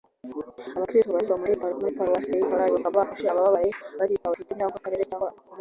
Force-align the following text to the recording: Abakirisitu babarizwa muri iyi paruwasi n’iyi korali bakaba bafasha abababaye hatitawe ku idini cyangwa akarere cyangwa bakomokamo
Abakirisitu 0.75 1.09
babarizwa 1.11 1.39
muri 1.41 1.51
iyi 1.85 1.95
paruwasi 1.97 2.29
n’iyi 2.31 2.47
korali 2.47 2.73
bakaba 2.75 2.99
bafasha 3.01 3.27
abababaye 3.29 3.69
hatitawe 3.99 4.33
ku 4.35 4.41
idini 4.41 4.59
cyangwa 4.59 4.77
akarere 4.79 5.07
cyangwa 5.09 5.25
bakomokamo 5.27 5.49